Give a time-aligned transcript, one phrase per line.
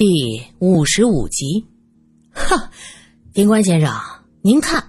[0.00, 1.66] 第五十五集。
[2.32, 2.70] 哈，
[3.34, 3.92] 警官先生，
[4.40, 4.82] 您看，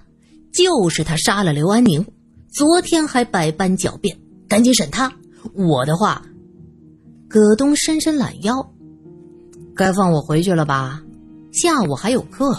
[0.54, 2.06] 就是他杀了刘安宁，
[2.48, 5.12] 昨天还百般狡辩，赶紧审他。
[5.52, 6.22] 我的话，
[7.28, 8.72] 葛东伸伸懒腰，
[9.76, 11.02] 该放我回去了吧？
[11.52, 12.58] 下午还有课，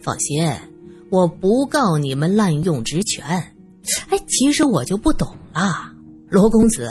[0.00, 0.48] 放心，
[1.10, 3.24] 我不告你们滥用职权。
[4.10, 5.90] 哎，其实我就不懂了，
[6.28, 6.88] 罗公子，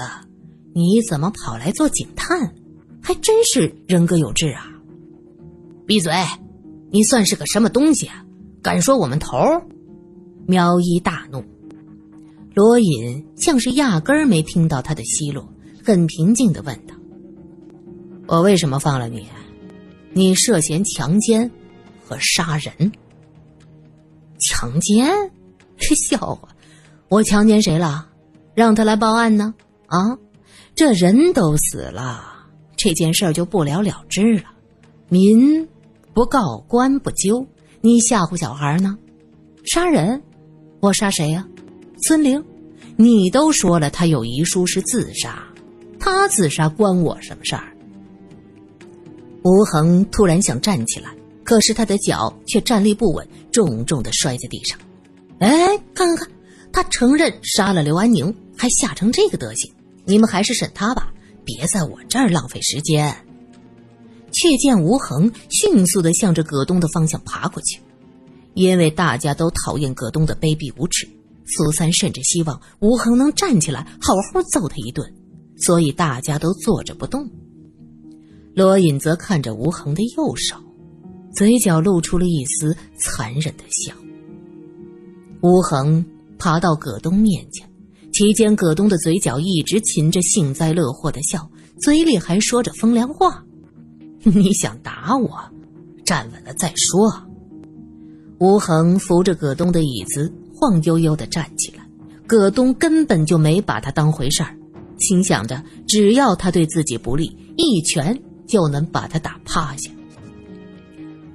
[0.75, 2.53] 你怎么跑来做警探？
[3.01, 4.65] 还真是人各有志啊！
[5.89, 6.13] 闭嘴！
[6.91, 8.23] 你算是个什么东西啊？
[8.61, 9.35] 敢说我们头？
[10.45, 11.43] 苗一大怒，
[12.53, 15.51] 罗隐像是压根儿没听到他的奚落，
[15.83, 16.93] 很平静的问道
[18.29, 19.25] ：“我为什么放了你？
[20.13, 21.49] 你涉嫌强奸
[22.05, 22.91] 和杀人。
[24.37, 25.07] 强奸？
[26.07, 26.49] 笑话！
[27.07, 28.07] 我强奸谁了？
[28.53, 29.55] 让他来报案呢？
[29.87, 30.15] 啊，
[30.75, 34.43] 这人都死了，这件事就不了了之了。
[35.07, 35.67] 民。”
[36.19, 37.47] 不告官不究，
[37.79, 38.97] 你吓唬小孩呢？
[39.63, 40.21] 杀人？
[40.81, 41.47] 我杀谁呀？
[42.01, 42.43] 孙玲，
[42.97, 45.41] 你都说了他有遗书是自杀，
[45.97, 47.71] 他自杀关我什么事儿？
[49.45, 51.09] 吴恒突然想站起来，
[51.45, 54.77] 可是他的脚却站立不稳，重重的摔在地上。
[55.39, 56.27] 哎，看看，
[56.73, 61.13] 他承认杀了刘安宁，还吓成这个德行，你们还是审他吧，
[61.45, 63.15] 别在我这儿浪费时间。
[64.31, 67.79] 却见吴恒迅速的向着葛东的方向爬过去，
[68.53, 71.07] 因为大家都讨厌葛东的卑鄙无耻，
[71.45, 75.11] 苏三甚至希望吴恒能站起来好好揍他一顿，
[75.57, 77.29] 所以大家都坐着不动。
[78.55, 80.55] 罗隐则看着吴恒的右手，
[81.33, 83.93] 嘴角露出了一丝残忍的笑。
[85.41, 86.05] 吴恒
[86.37, 87.69] 爬到葛东面前，
[88.11, 93.43] 期间葛东的嘴角一直噙着幸灾乐祸的笑，嘴里还说着风凉话。
[94.23, 95.39] 你想打我？
[96.05, 97.11] 站稳了再说。
[98.39, 101.85] 吴恒扶着葛东的椅子，晃悠悠的站起来。
[102.25, 104.55] 葛东根本就没把他当回事儿，
[104.99, 107.25] 心想着只要他对自己不利，
[107.57, 109.91] 一拳就能把他打趴下。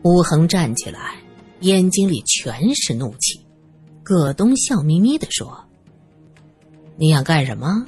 [0.02, 1.16] 吴恒站起来，
[1.60, 3.40] 眼睛里全是怒气。
[4.02, 5.64] 葛东笑眯眯的说
[6.96, 7.86] ：“你想干什么？”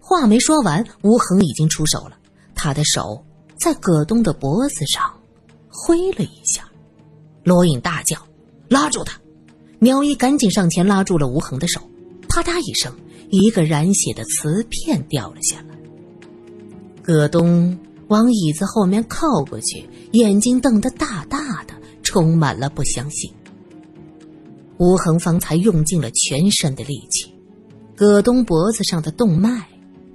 [0.00, 2.16] 话没说完，吴恒已经出手了，
[2.54, 3.24] 他的手。
[3.58, 5.12] 在葛东的脖子上
[5.68, 6.64] 挥了一下，
[7.44, 8.16] 罗隐大叫
[8.68, 9.18] ：“拉住他！”
[9.80, 11.80] 苗一赶紧上前拉住了吴恒的手，
[12.28, 12.92] 啪嗒一声，
[13.30, 15.78] 一个染血的瓷片掉了下来。
[17.02, 23.32] 葛东往椅子后面靠过去，眼睛瞪得大大的，充满了不相信。
[24.78, 27.34] 吴恒方才用尽了全身的力气，
[27.96, 29.66] 葛东脖子上的动脉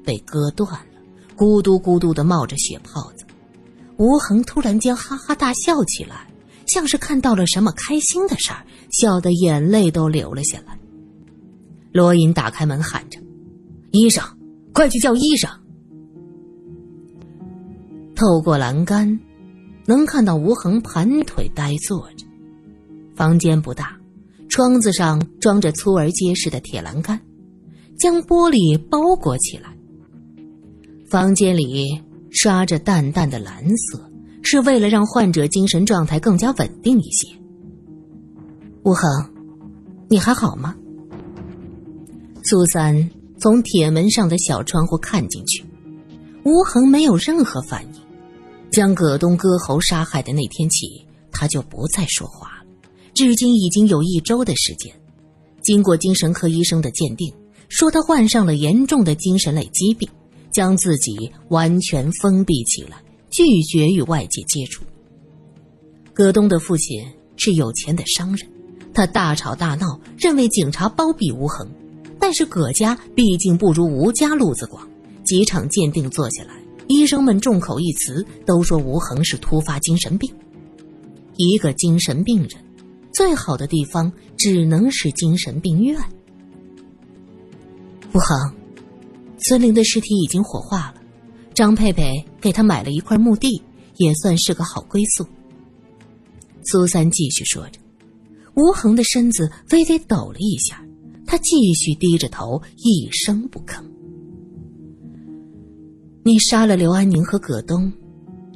[0.06, 1.02] 被割断了，
[1.36, 3.26] 咕嘟咕嘟的冒着血泡子。
[3.98, 6.28] 吴恒突然间哈哈大笑起来，
[6.66, 10.78] 像是看到了什么开心的事儿，笑得眼泪都流了下来。
[11.92, 13.20] 罗隐打开门喊着
[13.92, 14.24] ：“医生，
[14.74, 15.50] 快去叫医生！”
[18.16, 19.20] 透过栏杆，
[19.86, 22.26] 能看到吴恒盘腿呆坐着。
[23.16, 23.96] 房间不大，
[24.50, 27.20] 窗子上装着粗而结实的铁栏杆，
[27.98, 29.70] 将玻璃包裹起来。
[31.06, 32.02] 房间里。
[32.34, 34.12] 刷着淡淡的蓝色，
[34.42, 37.28] 是为了让患者精神状态更加稳定一些。
[38.84, 39.10] 吴恒，
[40.10, 40.76] 你还好吗？
[42.44, 45.64] 苏三从铁门上的小窗户看进去，
[46.44, 48.02] 吴恒没有任何反应。
[48.70, 52.66] 将葛东割喉杀害的那天起，他就不再说话了。
[53.14, 54.92] 至今已经有一周的时间，
[55.62, 57.32] 经过精神科医生的鉴定，
[57.70, 60.10] 说他患上了严重的精神类疾病。
[60.54, 62.98] 将自己完全封闭起来，
[63.30, 64.86] 拒绝与外界接触。
[66.14, 67.04] 葛东的父亲
[67.36, 68.48] 是有钱的商人，
[68.94, 71.68] 他大吵大闹，认为警察包庇吴恒。
[72.20, 74.88] 但是葛家毕竟不如吴家路子广，
[75.26, 76.54] 几场鉴定做下来，
[76.88, 80.32] 医生们众口一词，都说吴恒是突发精神病。
[81.36, 82.50] 一个精神病人，
[83.12, 86.00] 最好的地方只能是精神病院。
[88.14, 88.63] 吴恒。
[89.44, 91.02] 孙玲的尸体已经火化了，
[91.54, 93.62] 张佩佩给他买了一块墓地，
[93.98, 95.26] 也算是个好归宿。
[96.64, 97.80] 苏三继续说着，
[98.56, 100.82] 吴恒的身子微微抖了一下，
[101.26, 103.84] 他继续低着头，一声不吭。
[106.24, 107.92] 你杀了刘安宁和葛东，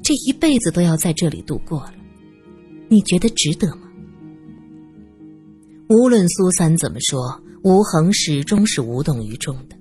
[0.01, 1.93] 这一辈子都要在这里度过了，
[2.87, 3.81] 你觉得值得吗？
[5.89, 9.76] 无论苏三怎么说，吴恒始终是无动于衷的。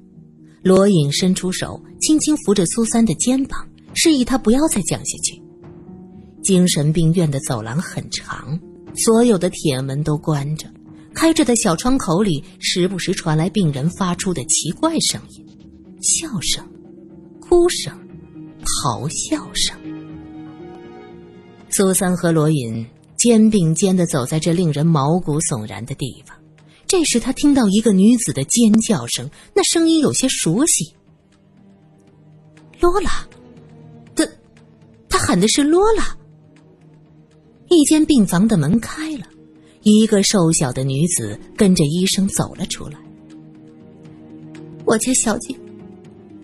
[0.67, 3.65] 罗隐伸出手，轻轻扶着苏三的肩膀，
[3.95, 5.41] 示意他不要再讲下去。
[6.43, 8.59] 精神病院的走廊很长，
[8.97, 10.67] 所有的铁门都关着，
[11.15, 15.47] 开着的小窗口里时不时传来病人发出的奇怪声音，
[16.03, 16.69] 笑声、
[17.39, 17.97] 哭声、
[18.65, 19.73] 咆哮声。
[21.71, 22.85] 苏三和罗隐
[23.17, 26.37] 肩并肩的走在这令人毛骨悚然的地方。
[26.87, 30.95] 这时，他听到一个女子的尖叫声，那声音有些熟悉。
[32.81, 33.27] 罗拉，
[34.15, 34.25] 他，
[35.09, 36.17] 他喊的是罗拉。
[37.69, 39.27] 一间病房的门开了，
[39.83, 42.99] 一个瘦小的女子跟着医生走了出来。
[44.85, 45.59] 我家小姐，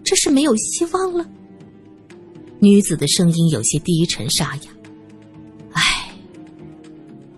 [0.03, 1.25] 这是没有希望了。
[2.59, 4.63] 女子的声音有些低沉沙哑。
[5.71, 6.11] 唉，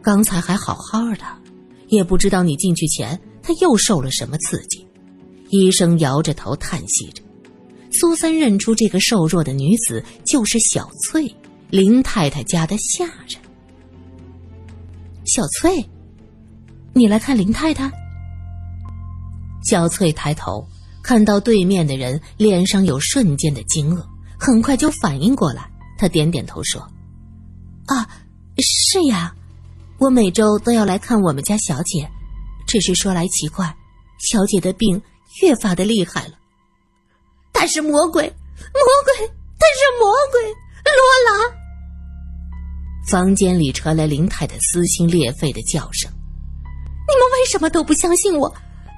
[0.00, 1.43] 刚才还好好的。
[1.88, 4.86] 也不知道你进去前他又受了什么刺激，
[5.50, 7.22] 医生摇着头叹息着。
[7.92, 11.32] 苏三认出这个瘦弱的女子就是小翠，
[11.70, 13.40] 林太太家的下人。
[15.24, 15.84] 小翠，
[16.92, 17.90] 你来看林太太。
[19.62, 20.66] 小翠抬头
[21.02, 24.04] 看到对面的人脸上有瞬间的惊愕，
[24.38, 26.80] 很快就反应过来，她点点头说
[27.86, 28.08] ：“啊，
[28.58, 29.34] 是呀。”
[29.98, 32.08] 我每周都要来看我们家小姐，
[32.66, 33.74] 只是说来奇怪，
[34.18, 35.00] 小姐的病
[35.40, 36.34] 越发的厉害了。
[37.52, 39.26] 她是魔鬼，魔鬼，
[39.58, 40.42] 她是魔鬼，
[40.84, 41.54] 罗拉。
[43.08, 48.48] 房间里传来林太太撕心裂肺的叫声：“你们为什么都不相信我？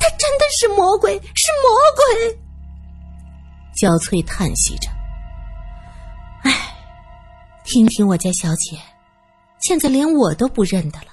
[0.00, 2.38] 她真的是魔鬼，是魔鬼。”
[3.78, 4.88] 小翠叹息着
[6.42, 6.52] ：“唉，
[7.64, 8.78] 听听我家小姐。”
[9.66, 11.08] 现在连我都不认得了。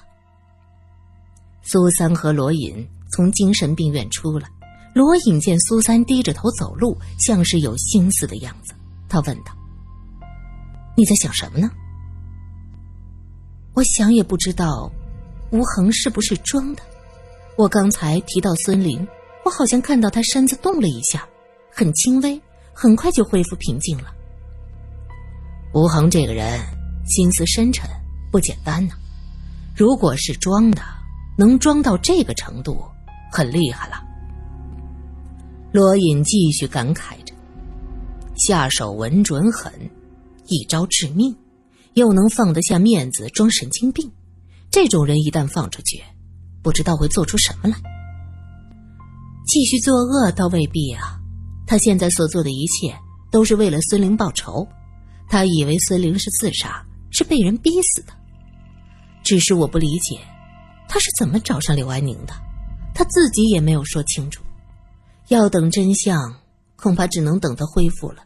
[1.62, 4.48] 苏三和罗隐从精神病院出来，
[4.94, 8.72] 罗隐见苏三低着头走路，像是有心思的样子，
[9.08, 9.52] 他问道
[10.96, 11.68] ：“你在想什么呢？”
[13.74, 14.88] 我想也不知道，
[15.50, 16.82] 吴恒是不是装的。
[17.56, 19.04] 我刚才提到孙林，
[19.44, 21.26] 我好像看到他身子动了一下，
[21.72, 22.40] 很轻微，
[22.72, 24.14] 很快就恢复平静了。
[25.72, 26.60] 吴恒这个人
[27.04, 27.90] 心思深沉。
[28.34, 28.94] 不简单呢，
[29.76, 30.82] 如果是装的，
[31.38, 32.82] 能装到这个程度，
[33.30, 34.02] 很厉害了。
[35.70, 37.32] 罗隐继续感慨着，
[38.34, 39.72] 下手稳准狠，
[40.48, 41.32] 一招致命，
[41.92, 44.10] 又能放得下面子装神经病，
[44.68, 46.02] 这种人一旦放出去，
[46.60, 47.76] 不知道会做出什么来。
[49.46, 51.20] 继续作恶倒未必啊，
[51.68, 52.92] 他现在所做的一切
[53.30, 54.66] 都是为了孙玲报仇，
[55.28, 58.12] 他以为孙玲是自杀，是被人逼死的。
[59.24, 60.20] 只是我不理解，
[60.86, 62.34] 他是怎么找上刘安宁的？
[62.94, 64.44] 他自己也没有说清楚。
[65.28, 66.32] 要等真相，
[66.76, 68.22] 恐怕只能等他恢复了。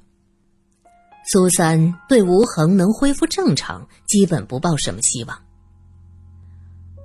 [1.30, 5.38] 苏三对吴恒能恢复正常，基本不抱什么希望。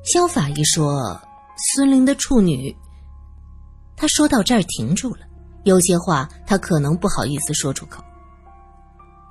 [0.04, 1.22] 萧法医说，
[1.75, 2.75] 孙玲的处女。
[3.95, 5.25] 他说到这儿停住了，
[5.66, 8.04] 有些话他可能不好意思说出口。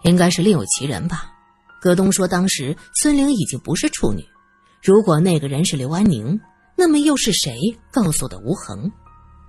[0.04, 1.32] 应该是另有其人吧？
[1.80, 4.24] 葛东说，当时孙玲已经不是处女。
[4.82, 6.40] 如果那个人是刘安宁，
[6.76, 7.56] 那么又是谁
[7.92, 8.90] 告诉的吴恒？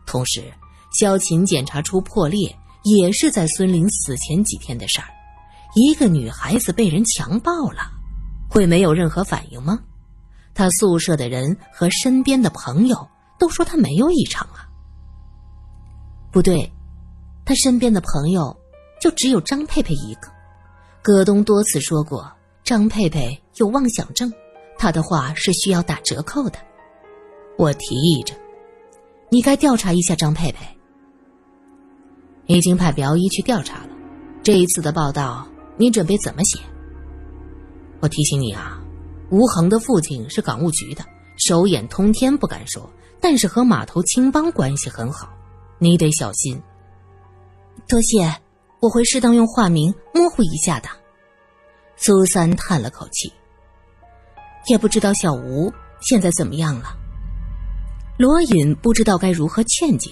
[0.06, 0.44] 同时，
[1.00, 5.08] 萧琴检查出破裂也是在孙玲死前几天的事儿。
[5.74, 7.80] 一个女孩子被人强暴了，
[8.48, 9.80] 会没有任何反应吗？
[10.54, 12.96] 他宿舍的人和身边的朋友
[13.40, 14.70] 都说他没有异常啊。
[16.32, 16.72] 不对，
[17.44, 18.56] 他身边的朋友
[19.02, 20.28] 就只有张佩佩一个。
[21.02, 22.32] 葛东多次说过，
[22.64, 24.32] 张佩佩有妄想症。
[24.84, 26.60] 他的话是需要打折扣的，
[27.58, 28.34] 我提议着，
[29.30, 30.58] 你该调查一下张佩佩。
[32.48, 33.92] 已经派苗一去调查了，
[34.44, 35.48] 这一次的报道
[35.78, 36.60] 你准备怎么写？
[38.02, 38.78] 我提醒你啊，
[39.32, 41.06] 吴恒的父亲是港务局的，
[41.38, 45.30] 手眼通天不敢说，但是和码头青帮关系很好，
[45.80, 46.62] 你得小心。
[47.88, 48.30] 多谢，
[48.82, 50.90] 我会适当用化名模糊一下的。
[51.96, 53.32] 苏三叹了口气。
[54.68, 56.96] 也不知道小吴现在怎么样了。
[58.18, 60.12] 罗隐不知道该如何劝解。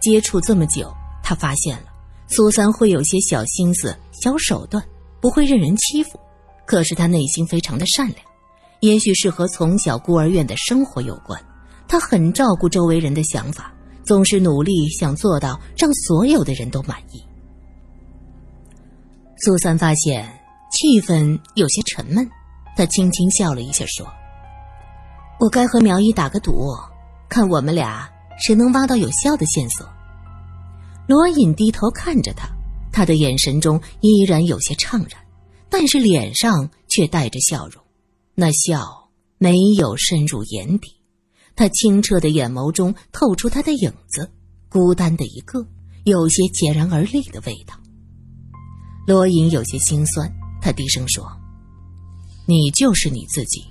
[0.00, 1.84] 接触这么久，他发现了
[2.26, 4.84] 苏三会有些小心思、小手段，
[5.18, 6.20] 不会任人欺负。
[6.66, 8.18] 可是他内心非常的善良，
[8.80, 11.42] 也许是和从小孤儿院的生活有关。
[11.88, 13.72] 他很照顾周围人的想法，
[14.04, 17.22] 总是努力想做到让所有的人都满意。
[19.38, 20.26] 苏三发现
[20.70, 22.28] 气氛有些沉闷。
[22.76, 24.06] 他轻轻笑了一下，说
[25.40, 26.70] ：“我该和苗一打个赌，
[27.28, 29.88] 看我们俩谁能挖到有效的线索。”
[31.06, 32.48] 罗隐低头看着他，
[32.90, 35.20] 他的眼神中依然有些怅然，
[35.68, 37.82] 但是脸上却带着笑容，
[38.34, 40.88] 那笑没有深入眼底。
[41.54, 44.28] 他清澈的眼眸中透出他的影子，
[44.68, 45.64] 孤单的一个，
[46.04, 47.74] 有些截然而立的味道。
[49.06, 50.28] 罗隐有些心酸，
[50.60, 51.24] 他低声说
[52.46, 53.64] ：“你就是你自己，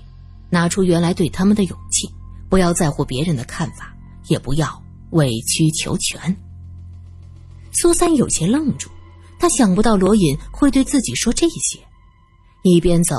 [0.49, 2.09] 拿出原来对他们的勇气，
[2.49, 3.95] 不要在乎别人的看法，
[4.27, 6.35] 也不要委曲求全。”
[7.71, 8.89] 苏三有些愣住，
[9.39, 11.79] 他想不到罗隐会对自己说这些，
[12.63, 13.15] 一边走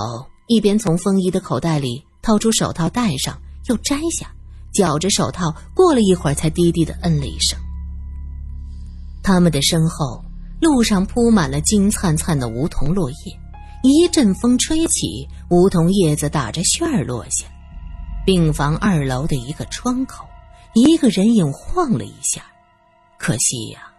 [0.47, 4.31] 一边从风衣的口袋里掏出手套戴上，又摘下。
[4.73, 7.57] 绞着手套，过了一会儿，才低低的嗯了一声。
[9.23, 10.21] 他们的身后，
[10.61, 13.17] 路上铺满了金灿灿的梧桐落叶，
[13.87, 17.45] 一阵风吹起，梧桐叶子打着旋儿落下。
[18.25, 20.25] 病房二楼的一个窗口，
[20.73, 22.47] 一个人影晃了一下，
[23.19, 23.93] 可惜呀，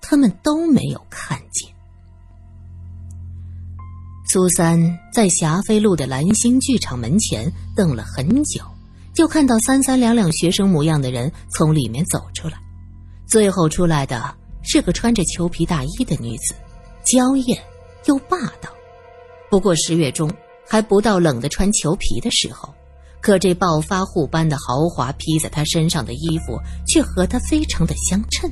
[0.00, 1.72] 他们都没有看见。
[4.32, 8.60] 苏三在霞飞路的蓝星剧场门前等了很久。
[9.14, 12.58] 就看到三三两两学生模样的人从里面走出来，
[13.28, 16.54] 最后出来的是个穿着裘皮大衣的女子，
[17.04, 17.62] 娇艳
[18.06, 18.70] 又霸道。
[19.50, 20.32] 不过十月中
[20.66, 22.72] 还不到冷的穿裘皮的时候，
[23.20, 28.48] 可这暴发户般的豪华披在她身上的衣服却和她非常的相称。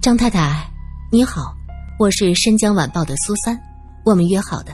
[0.00, 0.70] 张太太，
[1.10, 1.52] 你好，
[1.98, 3.60] 我是《申江晚报》的苏三，
[4.04, 4.72] 我们约好的。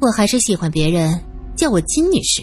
[0.00, 1.22] 我还是喜欢别人。
[1.56, 2.42] 叫我金女士。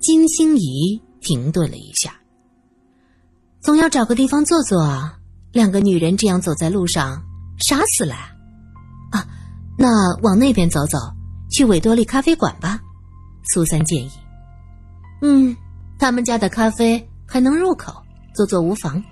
[0.00, 2.18] 金星怡停顿了一下，
[3.60, 5.18] 总要找个地方坐坐啊。
[5.52, 7.22] 两个女人这样走在路上，
[7.58, 8.14] 傻死了！
[9.76, 10.98] 那往那边走走，
[11.50, 12.80] 去维多利咖啡馆吧。
[13.52, 14.10] 苏三建议。
[15.22, 15.56] 嗯，
[15.98, 17.92] 他们家的咖啡还能入口，
[18.34, 19.02] 坐坐无妨。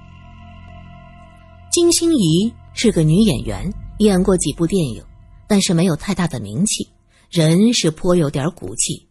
[1.71, 5.03] 金星怡是个女演员，演过几部电影，
[5.49, 6.89] 但是没有太大的名气。
[7.31, 9.09] 人是颇有点骨气。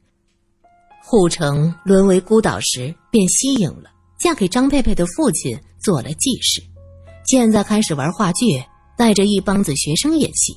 [1.04, 3.90] 护城沦为孤岛时，便息影了，
[4.20, 6.62] 嫁给张佩佩的父亲做了继室。
[7.26, 8.64] 现在开始玩话剧，
[8.96, 10.56] 带着一帮子学生演戏，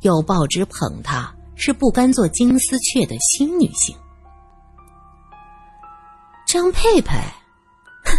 [0.00, 3.96] 有报纸捧她是不甘做金丝雀的新女性。
[6.46, 7.18] 张佩佩，
[8.04, 8.16] 哼，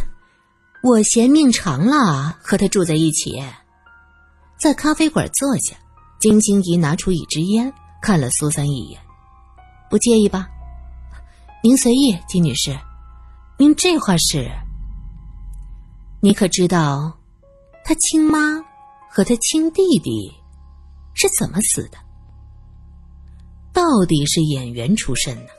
[0.83, 3.41] 我嫌命长了，和她住在一起。
[4.59, 5.75] 在咖啡馆坐下，
[6.19, 7.73] 金星怡拿出一支烟。
[7.99, 9.01] 看了苏三一眼，
[9.89, 10.47] 不介意吧？
[11.63, 12.77] 您随意，金女士。
[13.57, 14.49] 您这话是？
[16.21, 17.17] 你可知道，
[17.83, 18.63] 他亲妈
[19.09, 20.31] 和他亲弟弟
[21.17, 21.97] 是怎么死的？
[23.73, 25.49] 到底是演员出身呢？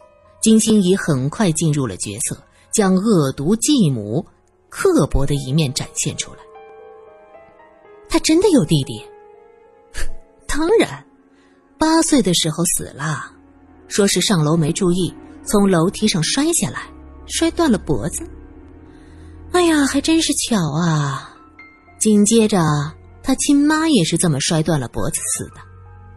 [0.41, 2.41] 金星怡很快进入了角色，
[2.73, 4.25] 将恶毒继母、
[4.69, 6.39] 刻薄的一面展现出来。
[8.09, 9.05] 他真的有弟弟？
[10.47, 11.05] 当然。
[11.77, 13.33] 八岁的时候死了，
[13.87, 16.91] 说是上楼没注意，从楼梯上摔下来，
[17.27, 18.29] 摔断了脖子。
[19.53, 21.37] 哎呀，还真是巧啊！
[22.01, 22.59] 紧接着，
[23.29, 25.61] 他亲妈也是这么摔断了脖子死的。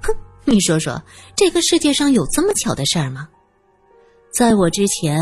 [0.01, 0.15] 哼，
[0.45, 1.03] 你说说，
[1.35, 3.27] 这个世界上有这么巧的事儿吗？
[4.33, 5.19] 在我之前，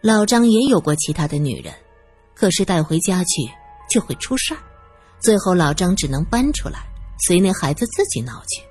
[0.00, 1.74] 老张也有过其他的女人，
[2.34, 3.42] 可是带回家去
[3.90, 4.60] 就会出事儿，
[5.20, 6.78] 最后老张只能搬出来，
[7.26, 8.62] 随那孩子自己闹去。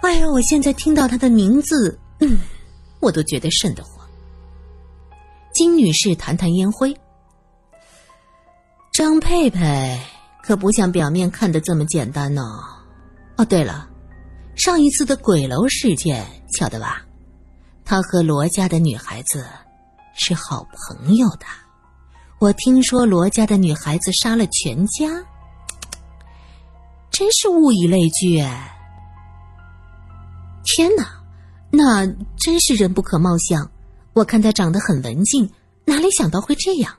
[0.00, 2.40] 哎呀，我现在听到他的名字，嗯，
[2.98, 4.04] 我都觉得瘆得慌。
[5.54, 6.92] 金女士弹弹烟灰。
[8.92, 9.96] 张佩佩
[10.42, 12.42] 可不像表面看的这么简单呢。
[13.36, 13.88] 哦，对了，
[14.56, 16.26] 上一次的鬼楼事件
[16.58, 17.02] 晓得吧？
[17.84, 19.44] 他和罗家的女孩子
[20.14, 21.46] 是好朋友的。
[22.38, 25.08] 我听说罗家的女孩子杀了全家，
[27.10, 28.42] 真是物以类聚。
[30.64, 31.22] 天哪，
[31.70, 32.06] 那
[32.36, 33.70] 真是人不可貌相。
[34.12, 35.48] 我看他长得很文静，
[35.84, 36.94] 哪里想到会这样？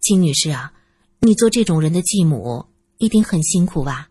[0.00, 0.72] 金女士啊，
[1.20, 2.66] 你做这种人的继母
[2.98, 4.08] 一定很辛苦吧？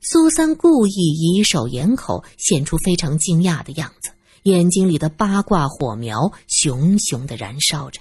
[0.00, 4.10] 苏三故意以手掩口，显出非常惊讶的样子，
[4.44, 8.00] 眼睛里的八卦火苗熊熊的燃烧着。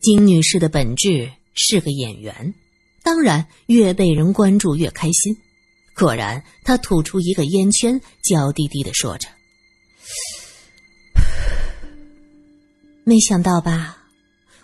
[0.00, 2.54] 金女士的本质是个演员，
[3.02, 5.34] 当然越被人关注越开心。
[5.96, 9.28] 果然，她吐出一个烟圈，娇滴滴的说着
[13.04, 14.03] ：“没想到吧？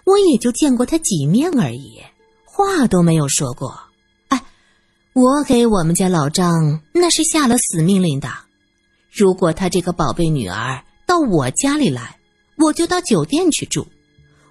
[0.05, 2.01] 我也就见过他几面而已，
[2.45, 3.79] 话都没有说过。
[4.29, 4.43] 哎，
[5.13, 8.29] 我给我们家老张那是下了死命令的，
[9.13, 12.19] 如果他这个宝贝女儿到我家里来，
[12.57, 13.87] 我就到酒店去住，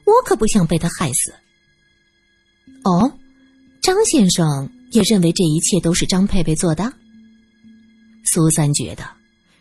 [0.06, 1.34] 我可不想被他害死。”
[2.84, 3.12] 哦，
[3.82, 4.70] 张先生。
[4.91, 6.91] 也认为这一切都是张佩佩做的。
[8.25, 9.08] 苏三觉得，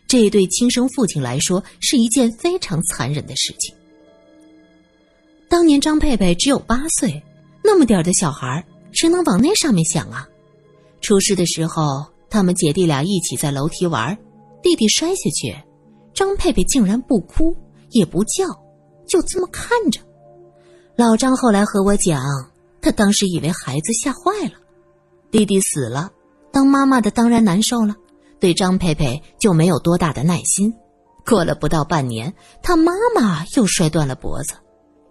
[0.07, 3.75] 这对亲生父亲来说是一件非常残忍的事情。
[5.59, 7.21] 当年张佩佩只有八岁，
[7.61, 10.25] 那么点儿的小孩，谁能往那上面想啊？
[11.01, 14.17] 出事的时候，他们姐弟俩一起在楼梯玩，
[14.63, 15.53] 弟弟摔下去，
[16.13, 17.53] 张佩佩竟然不哭
[17.89, 18.45] 也不叫，
[19.05, 19.99] 就这么看着。
[20.95, 22.23] 老张后来和我讲，
[22.81, 24.53] 他当时以为孩子吓坏了，
[25.29, 26.09] 弟弟死了，
[26.53, 27.93] 当妈妈的当然难受了。
[28.39, 30.73] 对张佩佩就没有多大的耐心。
[31.25, 34.53] 过了不到半年，他妈妈又摔断了脖子。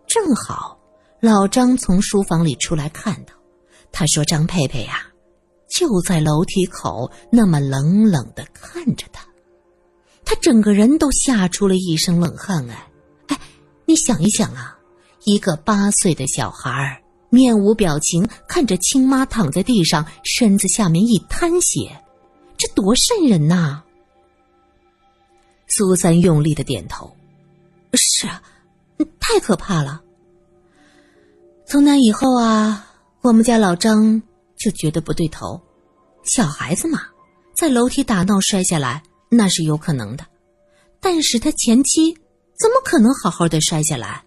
[0.09, 0.77] 正好
[1.21, 3.35] 老张从书房里出来，看到，
[3.93, 5.07] 他说：“张佩佩呀，
[5.69, 9.27] 就在楼梯口，那么冷冷的看着他。”
[10.25, 12.69] 他整个人都吓出了一身冷汗。
[12.71, 12.88] 哎，
[13.29, 13.41] 哎，
[13.85, 14.79] 你想一想啊，
[15.25, 22.03] 一个八岁的小孩面无表情看着亲妈躺在地上，身子下面一滩血。
[22.57, 23.83] 这多瘆人呐！
[25.69, 27.15] 苏三用力的点头
[27.95, 28.43] ：“是啊，
[29.21, 30.02] 太可怕了。”
[31.67, 32.87] 从那以后啊，
[33.23, 34.23] 我们家老张
[34.57, 35.61] 就觉得不对头。
[36.25, 37.02] 小孩子嘛，
[37.57, 40.25] 在楼梯打闹摔下来那是有可能的，
[41.00, 42.12] 但是他前妻
[42.59, 44.25] 怎么可能好好的摔下来？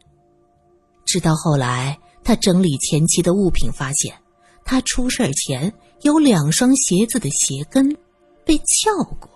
[1.06, 4.16] 直到后来，他整理前妻的物品，发现
[4.64, 7.96] 他出事前有两双鞋子的鞋跟。
[8.44, 9.30] 被撬过，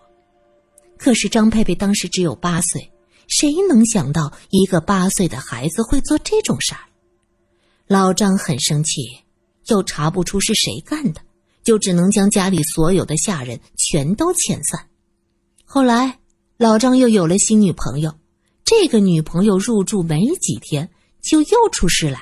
[0.98, 2.92] 可是张佩佩当时只有八岁，
[3.27, 6.82] 谁能想到一个八岁的孩子会做这种事儿？
[7.88, 9.01] 老张很生气，
[9.67, 11.22] 又查不出是谁干的，
[11.63, 14.88] 就只能将家里所有的下人全都遣散。
[15.63, 16.20] 后来，
[16.58, 18.13] 老张又有了新女朋友，
[18.63, 20.89] 这个女朋友入住没几天，
[21.22, 22.20] 就又出事了，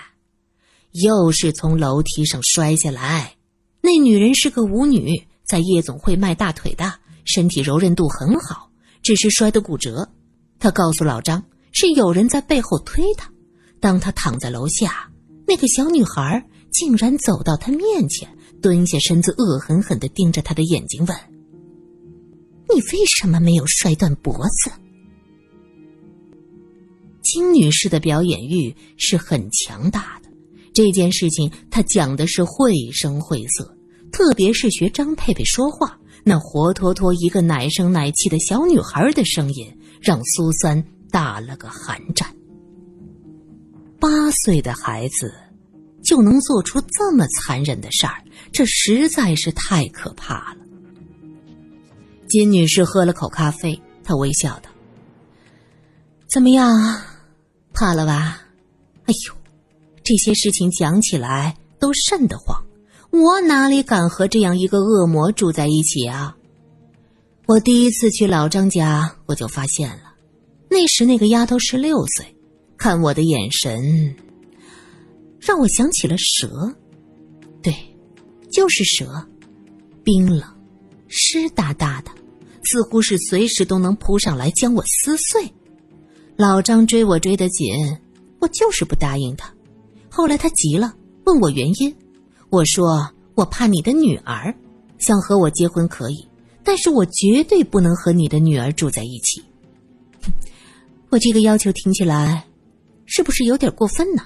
[0.92, 3.36] 又是从楼梯上摔下来。
[3.82, 5.28] 那女人是个舞女。
[5.46, 8.72] 在夜总会卖大腿的，身体柔韧度很好，
[9.04, 10.10] 只是摔得骨折。
[10.64, 11.44] 他告诉老张，
[11.74, 13.30] 是有人在背后推他。
[13.82, 15.12] 当他躺在楼下，
[15.46, 21.18] 那个小女孩竟然走到他面前，蹲下身子，恶狠狠地盯着他的眼睛，问
[22.74, 24.34] ：“你为什么没有摔断脖
[24.64, 24.72] 子？”
[27.22, 30.30] 金女士的表演欲是很强大的，
[30.74, 33.78] 这件事情她讲的是绘声绘色。
[34.14, 39.68] 特别是学张佩佩说话，那活脱脱一个奶声奶气的小女孩的声音，
[40.04, 42.28] 让苏三打了个寒战。
[44.00, 45.34] 八岁的孩子
[46.04, 50.58] 就能做出这么残忍的事儿，这实在是太可怕了。
[52.28, 54.70] 金女士喝了口咖啡，她微笑道
[56.30, 57.02] ：“怎么样，
[57.74, 58.42] 怕了吧？
[59.06, 59.36] 哎呦，
[60.04, 62.62] 这些事情讲起来都瘆得慌。”
[63.12, 66.36] 我哪里敢和这样一个恶魔住在一起啊！
[67.46, 70.14] 我第一次去老张家，我就发现了，
[70.70, 72.26] 那时那个丫头十六岁，
[72.78, 74.16] 看我的眼神，
[75.42, 76.74] 让我想起了蛇，
[77.62, 77.76] 对，
[78.50, 79.28] 就是蛇，
[80.06, 80.42] 冰冷、
[81.10, 82.12] 湿哒哒的，
[82.64, 85.54] 似乎是随时都能扑上来将我撕碎。
[86.38, 87.76] 老张追我追得紧，
[88.40, 89.54] 我就是不答应他。
[90.10, 90.94] 后来他急了，
[91.26, 91.94] 问我原因。
[92.50, 94.56] 我说：“我怕你的女儿，
[94.98, 96.28] 想和我结婚可以，
[96.64, 99.44] 但是我绝对不能和你的女儿住在一起。
[101.10, 102.46] ”我这个要求听起来，
[103.06, 104.24] 是不是有点过分呢？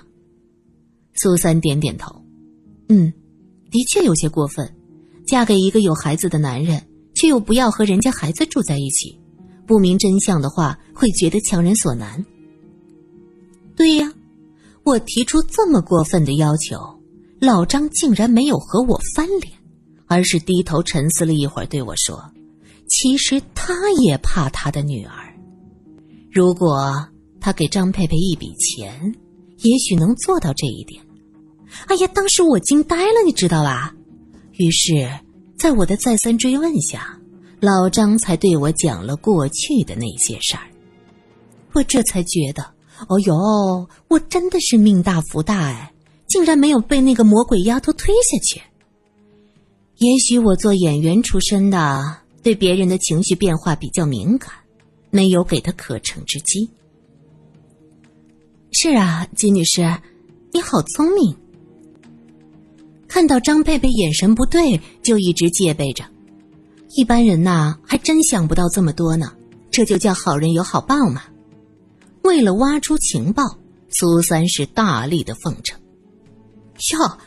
[1.15, 2.21] 苏三点点头，
[2.89, 3.11] 嗯，
[3.71, 4.71] 的确有些过分。
[5.25, 6.81] 嫁给一个有孩子的男人，
[7.13, 9.19] 却又不要和人家孩子住在一起，
[9.65, 12.23] 不明真相的话，会觉得强人所难。
[13.75, 14.13] 对呀，
[14.83, 16.77] 我提出这么过分的要求。
[17.39, 19.53] 老张竟然没有和我翻脸，
[20.07, 22.31] 而是低头沉思了一会儿，对我说
[22.87, 25.33] ：“其实他也怕他的女儿。
[26.31, 27.07] 如果
[27.39, 29.13] 他给张佩佩一笔钱，
[29.59, 31.01] 也许能做到这一点。”
[31.87, 33.93] 哎呀，当时我惊呆了，你知道吧？
[34.53, 35.09] 于是，
[35.57, 37.19] 在我的再三追问下，
[37.59, 40.63] 老张才对我讲了过去的那些事儿。
[41.73, 42.63] 我这才觉得，
[43.09, 43.35] 哦呦，
[44.07, 45.91] 我真的是命大福大哎！
[46.27, 48.61] 竟然没有被那个魔鬼丫头推下去。
[49.97, 54.51] 也许我做演员出身的，对别人的情绪变化比较敏感，
[55.09, 56.69] 没有给他可乘之机。
[58.71, 59.81] 是啊，金女士，
[60.51, 61.35] 你好聪明。
[63.07, 66.05] 看到张佩佩眼神不对，就一直戒备着。
[66.95, 69.33] 一般人呐，还真想不到这么多呢。
[69.71, 71.23] 这就叫好人有好报嘛。
[72.21, 73.41] 为了挖出情报，
[73.89, 75.79] 苏三是大力的奉承。
[76.93, 77.17] 哟，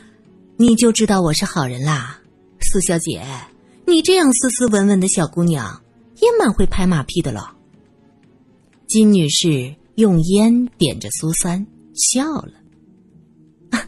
[0.55, 2.20] 你就知道我是好人啦，
[2.71, 3.21] 苏小姐。
[3.85, 5.81] 你这样斯斯文文的小姑娘，
[6.21, 7.53] 也蛮会拍马屁的了。
[8.87, 12.53] 金女士用烟点着苏三，笑了。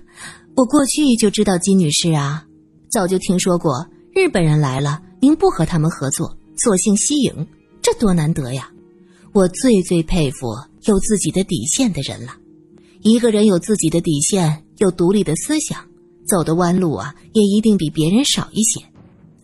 [0.55, 2.45] 我过去就知道金女士啊，
[2.91, 7.47] 早就听说过日本人来了，您不和他们合作，索性息影，
[7.81, 8.69] 这多难得呀！
[9.31, 10.47] 我最最佩服
[10.83, 12.35] 有自己的底线的人了。
[13.01, 15.79] 一个人有自己的底线，有独立的思想，
[16.25, 18.81] 走的弯路啊，也一定比别人少一些。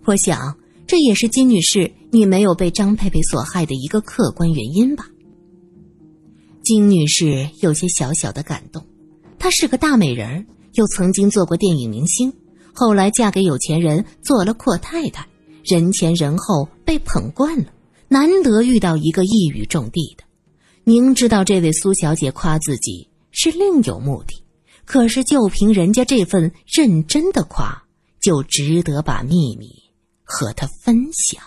[0.06, 5.08] 我想，这也是金女士你没有被张佩佩所害的一个客观原因吧。
[6.64, 8.86] 金女士有些小小的感动，
[9.38, 12.32] 她是个大美人，又曾经做过电影明星，
[12.74, 15.28] 后来嫁给有钱人做了阔太太，
[15.64, 17.66] 人前人后被捧惯了，
[18.08, 20.24] 难得遇到一个一语中的的。
[20.84, 24.44] 明知道这位苏小姐夸自己是另有目的，
[24.90, 27.84] 可是就凭人家这份认真的夸，
[28.20, 29.84] 就值得把秘密
[30.24, 31.44] 和他分享。